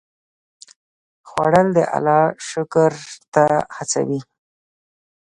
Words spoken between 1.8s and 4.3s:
الله شکر ته هڅوي